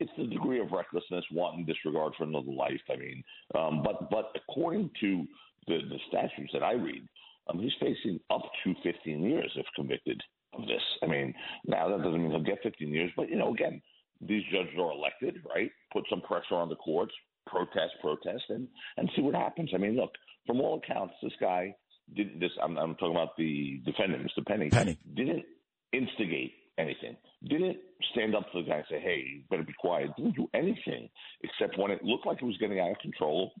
it's 0.00 0.10
the 0.18 0.26
degree 0.26 0.60
of 0.60 0.72
recklessness, 0.72 1.24
wanton 1.30 1.64
disregard 1.64 2.12
for 2.18 2.24
another 2.24 2.50
life. 2.52 2.80
I 2.90 2.96
mean, 2.96 3.22
um, 3.54 3.82
but 3.84 4.10
but 4.10 4.32
according 4.34 4.90
to 5.00 5.24
the, 5.68 5.78
the 5.88 5.98
statutes 6.08 6.50
that 6.52 6.62
I 6.64 6.72
read, 6.72 7.06
um, 7.48 7.60
he's 7.60 7.72
facing 7.80 8.18
up 8.30 8.42
to 8.64 8.74
15 8.82 9.22
years 9.22 9.50
if 9.56 9.64
convicted 9.76 10.20
of 10.58 10.66
this. 10.66 10.82
I 11.02 11.06
mean, 11.06 11.34
now 11.66 11.88
that 11.88 12.02
doesn't 12.02 12.20
mean 12.22 12.30
he'll 12.30 12.42
get 12.42 12.62
15 12.62 12.88
years, 12.88 13.10
but 13.16 13.28
you 13.28 13.36
know, 13.36 13.52
again, 13.52 13.80
these 14.20 14.42
judges 14.52 14.74
are 14.78 14.92
elected, 14.92 15.36
right? 15.54 15.70
Put 15.92 16.04
some 16.08 16.20
pressure 16.20 16.54
on 16.54 16.68
the 16.68 16.76
courts, 16.76 17.12
protest, 17.46 17.94
protest, 18.00 18.44
and 18.48 18.68
and 18.96 19.10
see 19.14 19.22
what 19.22 19.34
happens. 19.34 19.70
I 19.74 19.78
mean, 19.78 19.96
look, 19.96 20.12
from 20.46 20.60
all 20.60 20.78
accounts, 20.82 21.14
this 21.22 21.32
guy 21.40 21.74
didn't. 22.14 22.40
this. 22.40 22.52
I'm, 22.62 22.76
I'm 22.76 22.94
talking 22.96 23.16
about 23.16 23.36
the 23.36 23.80
defendant, 23.84 24.24
Mr. 24.24 24.44
Penny. 24.46 24.70
Penny. 24.70 24.98
didn't 25.14 25.44
instigate 25.92 26.52
anything. 26.78 27.16
Didn't 27.48 27.76
stand 28.12 28.34
up 28.34 28.50
to 28.52 28.62
the 28.62 28.68
guy 28.68 28.76
and 28.76 28.84
say, 28.90 29.00
"Hey, 29.00 29.24
you 29.26 29.42
better 29.50 29.62
be 29.62 29.74
quiet." 29.78 30.10
Didn't 30.16 30.36
do 30.36 30.48
anything 30.54 31.08
except 31.42 31.78
when 31.78 31.90
it 31.90 32.02
looked 32.04 32.26
like 32.26 32.40
it 32.40 32.44
was 32.44 32.56
getting 32.58 32.80
out 32.80 32.90
of 32.90 32.98
control. 32.98 33.52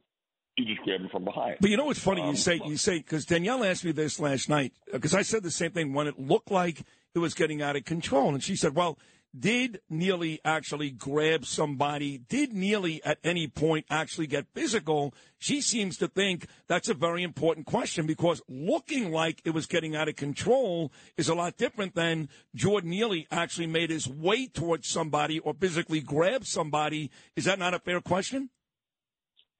You 0.56 0.64
just 0.66 0.82
grabbed 0.82 1.02
him 1.02 1.08
from 1.10 1.24
behind. 1.24 1.56
But 1.60 1.70
you 1.70 1.76
know 1.76 1.86
what's 1.86 1.98
funny? 1.98 2.22
Um, 2.22 2.28
you 2.28 2.36
say 2.36 2.60
you 2.64 2.76
say 2.76 2.98
because 2.98 3.24
Danielle 3.24 3.64
asked 3.64 3.84
me 3.84 3.92
this 3.92 4.20
last 4.20 4.48
night 4.48 4.72
because 4.92 5.14
I 5.14 5.22
said 5.22 5.42
the 5.42 5.50
same 5.50 5.72
thing 5.72 5.92
when 5.92 6.06
it 6.06 6.18
looked 6.18 6.50
like 6.50 6.84
it 7.14 7.18
was 7.18 7.34
getting 7.34 7.60
out 7.60 7.76
of 7.76 7.84
control, 7.84 8.28
and 8.28 8.42
she 8.42 8.54
said, 8.54 8.76
"Well, 8.76 8.96
did 9.36 9.80
Neely 9.90 10.40
actually 10.44 10.92
grab 10.92 11.44
somebody? 11.44 12.18
Did 12.18 12.52
Neely 12.52 13.02
at 13.04 13.18
any 13.24 13.48
point 13.48 13.86
actually 13.90 14.28
get 14.28 14.46
physical?" 14.54 15.12
She 15.38 15.60
seems 15.60 15.98
to 15.98 16.06
think 16.06 16.46
that's 16.68 16.88
a 16.88 16.94
very 16.94 17.24
important 17.24 17.66
question 17.66 18.06
because 18.06 18.40
looking 18.48 19.10
like 19.10 19.42
it 19.44 19.50
was 19.50 19.66
getting 19.66 19.96
out 19.96 20.08
of 20.08 20.14
control 20.14 20.92
is 21.16 21.28
a 21.28 21.34
lot 21.34 21.56
different 21.56 21.96
than 21.96 22.28
Jordan 22.54 22.90
Neely 22.90 23.26
actually 23.32 23.66
made 23.66 23.90
his 23.90 24.08
way 24.08 24.46
towards 24.46 24.86
somebody 24.86 25.40
or 25.40 25.52
physically 25.52 26.00
grabbed 26.00 26.46
somebody. 26.46 27.10
Is 27.34 27.44
that 27.46 27.58
not 27.58 27.74
a 27.74 27.80
fair 27.80 28.00
question? 28.00 28.50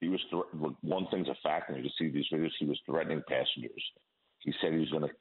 He 0.01 0.09
was 0.09 0.21
thre- 0.31 0.69
one 0.83 1.07
thing's 1.11 1.29
a 1.29 1.37
fact, 1.43 1.71
and 1.71 1.83
you 1.83 1.91
see 1.99 2.09
these 2.11 2.27
videos. 2.33 2.51
He 2.59 2.67
was 2.67 2.79
threatening 2.87 3.23
passengers. 3.29 3.83
He 4.41 4.53
said 4.61 4.73
he 4.73 4.81
was 4.81 4.91
going 4.91 5.09
to 5.09 5.15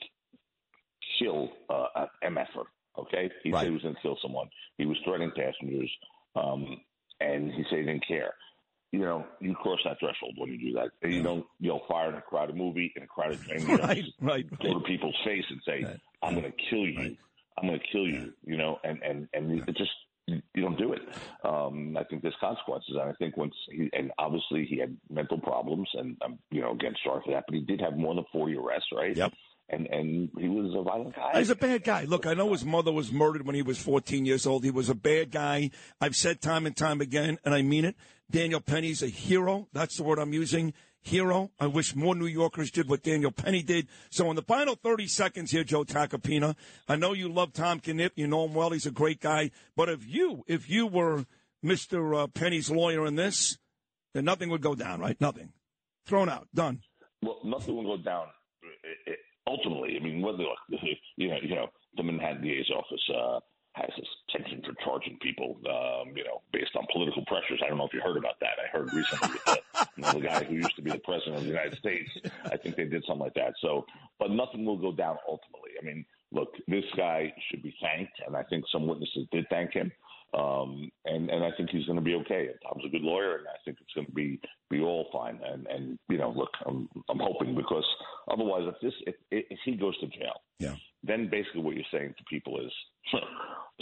kill 1.19 1.49
uh, 1.69 2.05
an 2.23 2.35
MFer. 2.35 2.65
Okay, 2.99 3.29
he 3.43 3.51
Right. 3.51 3.61
said 3.61 3.67
he 3.67 3.73
was 3.73 3.81
going 3.81 3.95
to 3.95 4.01
kill 4.01 4.17
someone. 4.21 4.47
He 4.77 4.85
was 4.85 4.97
threatening 5.03 5.31
passengers, 5.35 5.89
um, 6.35 6.79
and 7.19 7.51
he 7.51 7.63
said 7.69 7.79
he 7.79 7.85
didn't 7.85 8.05
care. 8.07 8.33
You 8.91 8.99
know, 8.99 9.25
you 9.39 9.55
cross 9.55 9.79
that 9.85 9.97
threshold 9.99 10.35
when 10.37 10.49
you 10.51 10.59
do 10.59 10.73
that. 10.73 10.89
And 11.01 11.11
you 11.11 11.23
don't, 11.23 11.45
you 11.59 11.69
know, 11.69 11.81
fire 11.87 12.09
in 12.09 12.15
a 12.15 12.21
crowded 12.21 12.55
movie 12.55 12.93
in 12.95 13.01
a 13.01 13.07
crowded 13.07 13.41
train. 13.41 13.61
You 13.61 13.77
don't 13.77 13.87
Right, 13.87 14.03
just 14.03 14.17
right, 14.21 14.45
Go 14.61 14.75
to 14.75 14.79
people's 14.81 15.15
face 15.25 15.45
and 15.49 15.59
say, 15.65 15.83
Right. 15.83 15.99
"I'm 16.21 16.35
going 16.35 16.51
to 16.51 16.57
kill 16.69 16.85
you. 16.85 16.99
Right. 16.99 17.17
I'm 17.57 17.67
going 17.67 17.79
to 17.79 17.85
kill 17.91 18.05
you." 18.05 18.33
You 18.45 18.57
know, 18.57 18.77
and 18.83 19.01
and 19.01 19.27
and 19.33 19.67
it 19.67 19.75
just 19.75 19.89
you 20.27 20.41
don't 20.61 20.77
do 20.77 20.93
it. 20.93 21.01
Um, 21.43 21.97
I 21.97 22.03
think 22.05 22.21
there's 22.21 22.35
consequences, 22.39 22.95
and 22.99 23.09
I 23.09 23.13
think 23.13 23.35
once 23.35 23.53
he 23.69 23.89
and 23.93 24.11
obviously 24.17 24.65
he 24.65 24.79
had 24.79 24.95
mental 25.09 25.39
problems, 25.39 25.89
and 25.93 26.17
I'm, 26.23 26.39
you 26.51 26.61
know, 26.61 26.71
again, 26.71 26.93
sorry 27.03 27.21
for 27.25 27.33
that, 27.33 27.43
but 27.47 27.55
he 27.55 27.61
did 27.61 27.81
have 27.81 27.97
more 27.97 28.15
than 28.15 28.25
forty 28.31 28.55
arrests, 28.55 28.87
right? 28.95 29.15
Yep. 29.15 29.33
And 29.69 29.87
and 29.87 30.29
he 30.37 30.47
was 30.47 30.73
a 30.77 30.83
violent 30.83 31.15
guy. 31.15 31.39
He's 31.39 31.49
a 31.49 31.55
bad 31.55 31.83
guy. 31.83 32.03
Look, 32.03 32.25
I 32.25 32.33
know 32.33 32.51
his 32.51 32.63
mother 32.63 32.91
was 32.91 33.11
murdered 33.11 33.45
when 33.45 33.55
he 33.55 33.61
was 33.61 33.77
14 33.77 34.25
years 34.25 34.45
old. 34.45 34.63
He 34.63 34.71
was 34.71 34.89
a 34.89 34.95
bad 34.95 35.31
guy. 35.31 35.71
I've 36.01 36.15
said 36.15 36.41
time 36.41 36.65
and 36.65 36.75
time 36.75 37.01
again, 37.01 37.37
and 37.45 37.53
I 37.53 37.61
mean 37.61 37.85
it. 37.85 37.95
Daniel 38.33 38.59
Penny's 38.59 39.03
a 39.03 39.07
hero. 39.07 39.67
That's 39.73 39.95
the 39.97 40.03
word 40.03 40.17
I'm 40.17 40.33
using. 40.33 40.73
Hero. 41.01 41.51
I 41.59 41.67
wish 41.67 41.95
more 41.95 42.15
New 42.15 42.25
Yorkers 42.25 42.71
did 42.71 42.89
what 42.89 43.03
Daniel 43.03 43.31
Penny 43.31 43.61
did. 43.61 43.87
So 44.09 44.29
in 44.31 44.35
the 44.35 44.41
final 44.41 44.75
30 44.75 45.05
seconds 45.07 45.51
here, 45.51 45.63
Joe 45.63 45.83
Tacopina, 45.83 46.55
I 46.87 46.95
know 46.95 47.13
you 47.13 47.29
love 47.29 47.53
Tom 47.53 47.79
Kenniff. 47.79 48.13
You 48.15 48.25
know 48.25 48.45
him 48.45 48.55
well. 48.55 48.71
He's 48.71 48.87
a 48.87 48.91
great 48.91 49.21
guy. 49.21 49.51
But 49.75 49.89
if 49.89 50.07
you, 50.07 50.43
if 50.47 50.67
you 50.67 50.87
were 50.87 51.25
Mr. 51.63 52.23
Uh, 52.23 52.27
Penny's 52.27 52.71
lawyer 52.71 53.05
in 53.05 53.15
this, 53.15 53.59
then 54.15 54.25
nothing 54.25 54.49
would 54.49 54.61
go 54.61 54.73
down, 54.73 54.99
right? 54.99 55.19
Nothing. 55.21 55.53
Thrown 56.07 56.27
out. 56.27 56.47
Done. 56.55 56.81
Well, 57.21 57.39
nothing 57.43 57.75
will 57.75 57.97
go 57.97 58.01
down. 58.01 58.27
Ultimately, 59.45 59.97
I 59.99 60.03
mean, 60.03 60.21
whether 60.21 60.43
you 61.17 61.29
know, 61.29 61.37
you 61.43 61.55
know, 61.55 61.67
the 61.97 62.03
Manhattan 62.03 62.41
DA's 62.41 62.71
office 62.75 63.09
uh, 63.13 63.39
has 63.73 63.89
this 63.97 64.07
penchant 64.31 64.65
for 64.65 64.73
charging 64.83 65.17
people, 65.19 65.57
um, 65.69 66.15
you 66.15 66.23
know, 66.23 66.41
based 66.51 66.71
on 66.75 66.85
political 66.91 67.12
pressures. 67.33 67.61
I 67.65 67.69
don't 67.69 67.77
know 67.77 67.85
if 67.87 67.93
you 67.93 68.01
heard 68.01 68.17
about 68.17 68.39
that. 68.41 68.55
I 68.63 68.67
heard 68.75 68.93
recently 68.93 69.29
with 69.33 69.45
the, 69.45 69.87
you 69.97 70.03
know, 70.03 70.11
the 70.13 70.19
guy 70.27 70.43
who 70.43 70.55
used 70.55 70.75
to 70.75 70.81
be 70.81 70.91
the 70.91 70.99
president 70.99 71.37
of 71.37 71.43
the 71.43 71.49
United 71.49 71.77
States. 71.79 72.09
I 72.45 72.57
think 72.57 72.75
they 72.75 72.85
did 72.85 73.03
something 73.07 73.23
like 73.23 73.33
that. 73.35 73.53
So, 73.61 73.85
but 74.19 74.29
nothing 74.31 74.65
will 74.65 74.77
go 74.77 74.91
down 74.91 75.17
ultimately. 75.27 75.71
I 75.81 75.85
mean, 75.85 76.05
look, 76.31 76.49
this 76.67 76.83
guy 76.95 77.33
should 77.49 77.63
be 77.63 77.73
thanked, 77.81 78.13
and 78.25 78.35
I 78.35 78.43
think 78.43 78.65
some 78.71 78.87
witnesses 78.87 79.27
did 79.31 79.45
thank 79.49 79.73
him. 79.73 79.91
Um, 80.35 80.89
and 81.05 81.29
and 81.29 81.43
I 81.43 81.51
think 81.57 81.69
he's 81.69 81.85
going 81.85 81.97
to 81.99 82.03
be 82.03 82.15
okay. 82.15 82.47
And 82.47 82.55
Tom's 82.63 82.83
a 82.85 82.89
good 82.89 83.03
lawyer, 83.03 83.35
and 83.37 83.47
I 83.47 83.57
think 83.63 83.77
it's 83.81 83.93
going 83.93 84.07
to 84.07 84.13
be 84.13 84.39
be 84.71 84.79
all 84.81 85.05
fine. 85.13 85.39
And 85.45 85.67
and 85.67 85.99
you 86.09 86.17
know, 86.17 86.31
look, 86.35 86.49
I'm 86.65 86.89
I'm 87.09 87.19
hoping 87.19 87.53
because 87.55 87.85
otherwise, 88.31 88.63
if 88.65 88.75
this 88.81 88.93
if 89.05 89.15
if 89.29 89.59
he 89.63 89.73
goes 89.75 89.95
to 89.99 90.07
jail, 90.07 90.41
Yeah. 90.59 90.75
then 91.03 91.29
basically 91.29 91.61
what 91.61 91.75
you're 91.75 91.85
saying 91.91 92.15
to 92.17 92.23
people 92.27 92.59
is, 92.59 92.71
as 93.13 93.21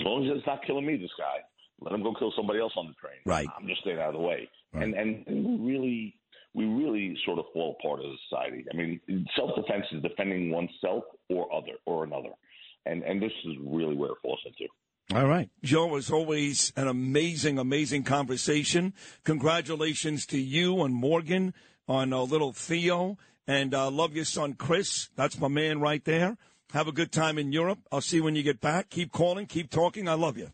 long 0.04 0.26
as 0.30 0.38
it's 0.38 0.46
not 0.48 0.66
killing 0.68 0.86
me, 0.86 0.98
this 0.98 1.12
guy, 1.18 1.38
let 1.82 1.94
him 1.94 2.04
go 2.04 2.14
kill 2.18 2.34
somebody 2.36 2.60
else 2.60 2.74
on 2.78 2.88
the 2.88 2.94
train. 2.94 3.20
Right. 3.26 3.48
I'm 3.58 3.68
just 3.68 3.82
staying 3.82 4.00
out 4.00 4.10
of 4.10 4.14
the 4.14 4.20
way. 4.20 4.50
Right. 4.74 4.84
And, 4.84 4.94
and 4.94 5.66
really 5.66 6.16
we 6.54 6.66
really 6.66 7.18
sort 7.26 7.40
of 7.40 7.46
fall 7.54 7.78
apart 7.80 8.02
as 8.02 8.06
a 8.06 8.18
society. 8.30 8.66
I 8.72 8.76
mean, 8.76 9.00
self 9.36 9.52
defense 9.56 9.86
is 9.92 10.02
defending 10.02 10.52
oneself 10.52 11.04
or 11.30 11.54
other 11.54 11.74
or 11.86 12.04
another, 12.04 12.30
and 12.86 13.04
and 13.04 13.22
this 13.22 13.32
is 13.46 13.54
really 13.64 13.96
where 13.96 14.12
it 14.12 14.18
falls 14.22 14.40
into. 14.46 14.72
All 15.14 15.28
right. 15.28 15.50
Joe, 15.64 15.96
as 15.98 16.10
always, 16.10 16.72
an 16.78 16.88
amazing, 16.88 17.58
amazing 17.58 18.04
conversation. 18.04 18.94
Congratulations 19.26 20.26
to 20.28 20.38
you 20.38 20.84
and 20.84 20.94
Morgan 20.94 21.54
on 21.88 22.14
uh, 22.14 22.22
little 22.22 22.54
Theo. 22.54 23.18
And 23.46 23.74
uh, 23.74 23.92
love 23.92 24.16
your 24.16 24.24
son, 24.24 24.54
Chris. 24.54 25.10
That's 25.18 25.38
my 25.38 25.50
man 25.50 25.82
right 25.82 26.06
there. 26.06 26.38
Have 26.72 26.88
a 26.88 26.94
good 26.94 27.12
time 27.12 27.38
in 27.38 27.52
Europe. 27.52 27.80
I'll 27.92 28.00
see 28.00 28.18
you 28.18 28.24
when 28.24 28.38
you 28.38 28.44
get 28.44 28.62
back. 28.62 28.90
Keep 28.90 29.12
calling. 29.12 29.48
Keep 29.48 29.70
talking. 29.70 30.08
I 30.08 30.14
love 30.14 30.38
you. 30.38 30.52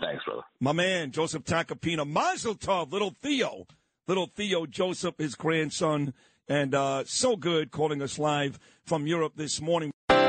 Thanks, 0.00 0.24
brother. 0.24 0.42
My 0.60 0.72
man, 0.72 1.10
Joseph 1.10 1.44
Tacopina. 1.44 2.08
Mazel 2.08 2.54
tov, 2.54 2.92
little 2.92 3.14
Theo. 3.22 3.66
Little 4.08 4.26
Theo 4.26 4.66
Joseph, 4.66 5.16
his 5.18 5.34
grandson. 5.34 6.14
And 6.48 6.74
uh, 6.74 7.04
so 7.06 7.36
good 7.36 7.70
calling 7.70 8.02
us 8.02 8.18
live 8.18 8.58
from 8.84 9.06
Europe 9.06 9.34
this 9.36 9.60
morning. 9.60 9.91